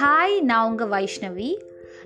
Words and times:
Hi 0.00 0.42
நான் 0.42 0.68
உங்கள் 0.68 0.88
வைஷ்ணவி. 0.88 1.56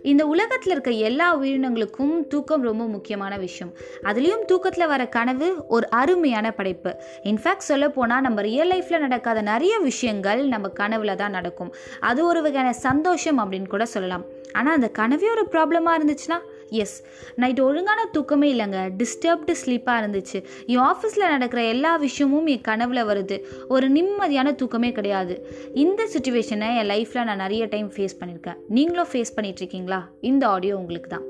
இந்த 0.03 0.27
உலகத்தில் 0.27 0.73
இருக்க 0.73 0.91
எல்லா 0.91 1.41
உயிரினங்களுக்கும் 1.41 2.27
தூக்கம் 2.27 2.63
ரொம்ப 2.63 2.87
முக்கியமான 2.87 3.37
விஷயம். 3.37 3.75
அதுலேயும் 4.03 4.45
தூக்கத்தில் 4.45 4.87
வர 4.87 5.07
கனவு 5.07 5.55
ஒரு 5.69 5.89
அருமையான 5.91 6.53
படைப்பு. 6.53 6.97
இன்ஃபேக்ட் 7.23 7.59
சொல்ல 7.59 7.89
போனால் 7.89 8.21
நம்ம 8.21 8.41
ரியல் 8.41 8.71
லைஃப்பில் 8.71 8.99
நடக்காத 8.99 9.43
நிறைய 9.43 9.79
விஷயங்கள் 9.79 10.47
நம்ம 10.47 10.69
கனவுல 10.69 11.15
தான் 11.15 11.31
நடக்கும். 11.31 11.75
அது 12.01 12.27
ஒரு 12.27 12.43
வகையான 12.43 12.73
சந்தோஷம் 12.73 13.39
அப்படின்னு 13.39 13.69
கூட 13.69 13.87
சொல்லலாம். 13.87 14.25
ஆனால் 14.53 14.75
அந்த 14.75 14.91
கனவே 14.99 15.31
ஒரு 15.31 15.47
ப்ராப்ளமாக 15.51 15.99
இருந்துச்சுன்னா 16.01 16.52
எஸ் 16.81 16.97
நைட் 17.37 17.61
ஒழுங்கான 17.61 18.05
தூக்கமே 18.05 18.49
இல்லைங்க. 18.55 18.81
டிஸ்டர்ப்டு 19.01 19.55
ஸ்லீப்பாக 19.65 20.01
இருந்துச்சு. 20.03 20.39
என் 20.67 20.85
ஆஃபீஸில் 20.91 21.33
நடக்கிற 21.35 21.65
எல்லா 21.65 21.97
விஷயமும் 21.97 22.47
என் 22.47 22.67
கனவில் 22.71 23.05
வருது. 23.05 23.39
ஒரு 23.69 23.89
நிம்மதியான 23.91 24.55
தூக்கமே 24.55 24.93
கிடையாது. 24.93 25.37
இந்த 25.85 26.09
சுச்சுவேஷனை 26.15 26.71
என் 26.81 26.91
லைஃப்பில் 26.95 27.25
நான் 27.25 27.45
நிறைய 27.45 27.67
டைம் 27.67 27.93
ஃபேஸ் 27.97 28.19
பண்ணியிருக்கேன் 28.21 28.61
நீங்களும் 28.69 29.13
ஃபேஸ் 29.13 29.37
பண்ணிகிட்ருக்கீங்களா 29.37 30.01
இந்த 30.21 30.49
ஆடியோ 30.49 30.77
உங்களுக்கு 30.77 31.09
தான் 31.09 31.27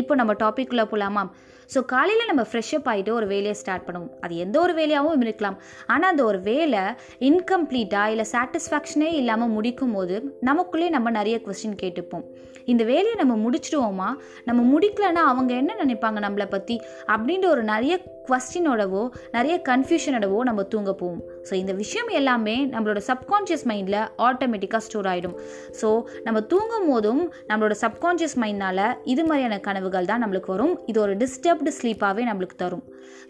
இப்போ 0.00 0.14
நம்ம 0.14 0.32
டாபிக்குள்ளே 0.44 0.84
போகலாமா 0.92 1.24
ஸோ 1.74 1.84
காலையில் 1.84 2.28
நம்ம 2.30 2.42
ஃப்ரெஷ்அப் 2.50 2.88
ஆகிட்டு 2.90 3.10
ஒரு 3.10 3.26
வேலையை 3.26 3.54
ஸ்டார்ட் 3.54 3.86
பண்ணுவோம். 3.86 4.10
அது 4.20 4.36
எந்த 4.36 4.60
ஒரு 4.60 4.72
வேலையாகவும் 4.74 5.22
இருக்கலாம். 5.24 5.56
ஆனால் 5.86 6.10
அந்த 6.10 6.24
ஒரு 6.24 6.40
வேலை 6.40 6.82
இன்கம்ப்ளீட்டாக 7.28 8.12
இல்லை 8.12 8.26
சாட்டிஸ்ஃபேக்ஷனே 8.32 9.08
இல்லாமல் 9.20 9.48
முடிக்கும் 9.48 9.92
போது 9.92 10.36
நமக்குள்ளே 10.40 10.88
நம்ம 10.88 11.10
நிறைய 11.10 11.38
கொஸ்டின் 11.46 11.80
கேட்டுப்போம். 11.82 12.24
இந்த 12.64 12.84
வேலையை 12.84 13.14
நம்ம 13.14 13.34
முடிச்சிடுவோமா? 13.44 14.10
நம்ம 14.44 14.78
முடிக்கலன்னா 14.78 15.24
அவங்க 15.32 15.54
என்ன 15.54 15.74
நினைப்பாங்க 15.84 16.20
நம்மளை 16.26 16.46
பற்றி 16.46 16.80
அப்படின்ற 17.14 17.48
ஒரு 17.48 17.62
நிறைய 17.62 17.96
கொஸ்டினோடவோ 18.30 19.02
நிறைய 19.32 19.62
கன்ஃபியூஷனோடவோ 19.68 20.38
நம்ம 20.50 20.62
தூங்க 20.62 20.92
போவோம். 20.92 21.22
ஸோ 21.48 21.54
இந்த 21.54 21.72
விஷயம் 21.82 22.10
எல்லாமே 22.20 22.56
நம்மளோட 22.74 23.00
சப்கான்ஷியஸ் 23.10 23.64
மைண்டில் 23.70 24.00
ஆட்டோமேட்டிக்காக 24.28 24.82
ஸ்டோர் 24.86 25.08
ஆகிடும் 25.12 25.36
ஸோ 25.80 25.88
நம்ம 26.26 26.40
தூங்கும் 26.52 26.88
போதும் 26.90 27.22
நம்மளோட 27.50 27.74
சப்கான்ஷியஸ் 27.84 28.36
மைண்ட்னால் 28.42 28.84
இது 29.12 29.24
மாதிரியான 29.24 29.58
கனவுகள் 29.68 30.10
தான் 30.10 30.22
நம்மளுக்கு 30.24 30.52
வரும். 30.54 30.74
இது 30.86 31.00
ஒரு 31.00 31.16
டிஸ்டர்ப்டு 31.16 31.72
ஸ்லீப்பாகவே 31.78 32.24
நம்மளுக்கு 32.30 32.56
தரும். 32.56 32.84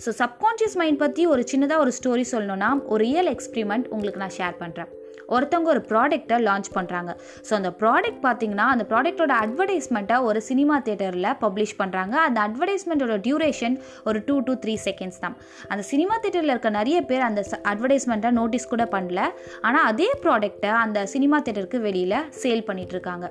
ஸோ 0.05 0.12
சப்கான்ஷியஸ் 0.23 0.77
மைண்ட் 0.83 1.03
பற்றி 1.05 1.25
ஒரு 1.27 1.45
சின்னதாக 1.53 1.84
ஒரு 1.84 1.92
ஸ்டோரி 1.98 2.25
சொல்லணும்னா 2.33 2.70
ஒரு 2.86 3.05
ரியல் 3.05 3.31
எக்ஸ்பிரிமெண்ட் 3.34 3.89
உங்களுக்கு 3.95 4.23
நான் 4.25 4.36
ஷேர் 4.39 4.56
பண்ணுறேன் 4.62 4.91
ஒருத்தவங்க 5.27 5.70
ஒரு 5.75 5.83
ப்ராடக்டை 5.91 6.39
லான்ச் 6.48 6.70
பண்ணுறாங்க 6.77 7.11
ஸோ 7.48 7.53
அந்த 7.59 7.70
ப்ராடக்ட் 7.81 8.20
பார்த்தீங்கன்னா 8.27 8.67
அந்த 8.75 8.86
ப்ராடக்ட்டோட 8.91 9.34
அட்வர்டைஸ்மெண்ட்டை 9.45 10.19
ஒரு 10.28 10.41
சினிமா 10.41 10.78
தேட்டரில் 10.89 11.31
பப்ளிஷ் 11.45 11.77
பண்ணுறாங்க 11.83 12.14
அந்த 12.27 12.41
அட்வர்டைஸ்மெண்ட்டோட 12.47 13.17
டியூரேஷன் 13.27 13.77
ஒரு 14.05 14.20
டூ 14.28 14.41
டு 14.41 14.55
த்ரீ 14.64 14.77
செகண்ட்ஸ் 14.86 15.20
தான். 15.20 15.36
அந்த 15.69 15.84
சினிமா 15.92 16.17
தேட்டரில் 16.19 16.55
இருக்க 16.55 16.70
நிறைய 16.70 17.00
பேர் 17.03 17.27
அந்த 17.28 17.42
அட்வர்டைஸ்மெண்ட்டை 17.73 18.31
நோட்டீஸ் 18.31 18.69
கூட 18.69 18.84
பண்ணல. 18.97 19.20
ஆனால் 19.62 19.86
அதே 19.92 20.08
ப்ராடக்டை 20.25 20.73
அந்த 20.84 21.06
சினிமா 21.06 21.39
தேட்டருக்கு 21.41 21.80
வெளியில் 21.80 22.19
சேல் 22.42 22.67
பண்ணிகிட்ருக்காங்க 22.70 23.28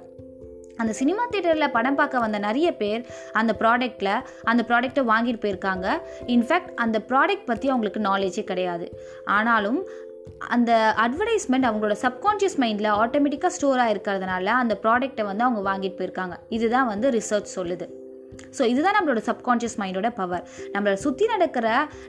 அந்த 0.82 0.94
சினிமா 1.00 1.24
தேட்டரில் 1.34 1.74
படம் 1.76 1.98
பார்க்க 2.00 2.24
வந்த 2.24 2.38
நிறைய 2.40 2.70
பேர் 2.80 3.02
அந்த 3.40 3.52
ப்ராடக்டில் 3.60 4.10
அந்த 4.44 4.62
ப்ராடக்டை 4.70 5.04
வாங்கிட்டு 5.12 5.42
போயிருக்காங்க. 5.44 5.88
இன்ஃபேக்ட் 6.36 6.74
அந்த 6.76 6.98
ப்ராடக்ட் 7.10 7.46
பற்றி 7.46 7.70
அவங்களுக்கு 7.70 8.02
நாலேஜே 8.10 8.44
கிடையாது. 8.52 8.88
ஆனாலும் 9.38 9.80
அந்த 10.38 10.94
அட்வர்டைஸ்மெண்ட் 10.98 11.68
அவங்களோட 11.70 11.96
சப்கான்ஷியஸ் 12.02 12.58
மைண்டில் 12.58 12.90
ஆட்டோமேட்டிக்காக 13.02 13.46
ஸ்டோர் 13.46 13.80
ஆகிருக்கிறதுனால 13.80 14.46
அந்த 14.46 14.80
ப்ராடக்ட்டை 14.84 15.24
வந்து 15.24 15.44
அவங்க 15.44 15.72
வாங்கிட்டு 15.72 16.02
போயிருக்காங்க. 16.02 16.34
இதுதான் 16.50 16.88
வந்து 16.88 17.10
ரிசர்ச் 17.10 17.46
சொல்லுது. 17.56 17.90
ஸோ 18.58 18.64
இதுதான் 18.72 18.96
நம்மளோட 18.98 19.22
சப்கான்ஷியஸ் 19.30 19.78
மைண்டோட 19.82 20.10
பவர் 20.20 20.44
நம்மளை 20.76 20.96
சுற்றி 21.06 21.26
நடக்கிற 21.34 21.68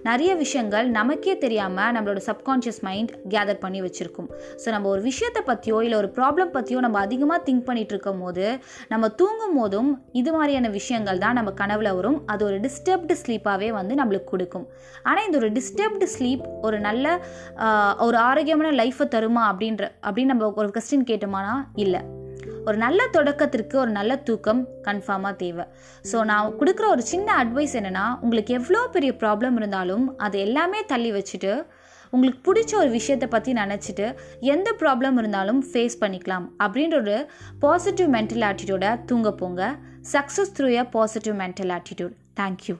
நிறைய 0.09 0.31
விஷயங்கள் 0.45 0.87
நமக்கே 0.99 1.35
தெரியாமல் 1.45 1.93
நம்மளோட 1.97 2.21
சப்கான்ஷியஸ் 2.31 2.81
மைண்ட் 2.89 3.13
கேதர் 3.35 3.61
பண்ணி 3.65 3.81
வச்சுருக்கும். 3.87 4.29
ஸோ 4.63 4.67
நம்ம 4.75 4.89
ஒரு 4.95 5.03
விஷயத்தை 5.11 5.43
பற்றியோ 5.51 5.81
இல்லை 5.87 5.99
ஒரு 6.03 6.11
ப்ராப்ளம் 6.19 6.53
பற்றியோ 6.57 6.81
நம்ம 6.87 7.01
அதிகமாக 7.07 7.41
திங்க் 7.49 7.67
பண்ணிட்டு 7.69 7.95
இருக்கும் 7.97 8.23
போது 8.25 8.47
நம்ம 8.93 9.11
தூங்கும் 9.21 9.57
போதும் 9.61 9.91
இது 10.21 10.31
மாதிரியான 10.37 10.71
விஷயங்கள் 10.79 11.23
தான் 11.25 11.37
நம்ம 11.41 11.53
கனவுல 11.63 11.95
வரும். 11.99 12.19
அது 12.35 12.43
ஒரு 12.49 12.59
டிஸ்டர்ப்டு 12.67 13.17
ஸ்லீப்பாகவே 13.23 13.71
வந்து 13.81 13.95
நம்மளுக்கு 14.03 14.31
கொடுக்கும். 14.35 14.67
ஆனால் 15.09 15.25
இந்த 15.29 15.39
ஒரு 15.43 15.51
டிஸ்டர்ப்டு 15.59 16.09
ஸ்லீப் 16.17 16.45
ஒரு 16.67 16.79
நல்ல 16.89 17.05
ஒரு 18.07 18.17
ஆரோக்கியமான 18.29 18.71
லைஃப்பை 18.83 19.07
தருமா 19.17 19.45
அப்படின்ற 19.53 19.85
அப்படின்னு 20.07 20.33
நம்ம 20.35 20.53
ஒரு 20.63 20.71
கொஸ்டின் 20.77 21.09
கேட்டோமானா 21.11 21.55
இல்லை. 21.85 22.03
ஒரு 22.69 22.77
நல்ல 22.85 23.01
தொடக்கத்திற்கு 23.17 23.77
ஒரு 23.83 23.91
நல்ல 23.97 24.13
தூக்கம் 24.29 24.61
கன்ஃபார்மாக 24.87 25.35
தேவை. 25.43 25.65
ஸோ 26.11 26.17
நான் 26.31 26.55
கொடுக்குற 26.61 26.87
ஒரு 26.95 27.03
சின்ன 27.13 27.29
அட்வைஸ் 27.43 27.75
என்னென்னா 27.81 28.07
உங்களுக்கு 28.25 28.55
எவ்வளோ 28.61 28.81
பெரிய 28.95 29.13
ப்ராப்ளம் 29.23 29.59
இருந்தாலும் 29.61 30.07
அதை 30.27 30.39
எல்லாமே 30.47 30.81
தள்ளி 30.93 31.13
வச்சுட்டு 31.19 31.53
உங்களுக்கு 32.13 32.41
பிடிச்ச 32.49 32.73
ஒரு 32.81 32.91
விஷயத்தை 32.99 33.29
பற்றி 33.29 33.53
நினச்சிட்டு 33.61 34.07
எந்த 34.55 34.69
ப்ராப்ளம் 34.83 35.17
இருந்தாலும் 35.21 35.61
ஃபேஸ் 35.71 35.97
பண்ணிக்கலாம். 36.03 36.47
அப்படின்ற 36.65 36.97
ஒரு 37.05 37.17
பாசிட்டிவ் 37.65 38.11
மென்டல் 38.17 38.47
ஆட்டிடியூடை 38.51 38.93
தூங்க 39.11 39.31
போங்க. 39.43 39.63
Success 40.15 40.55
through 40.59 40.69
a 40.81 40.85
positive 40.97 41.37
mental 41.43 41.73
attitude 41.79 42.15
thank you 42.41 42.77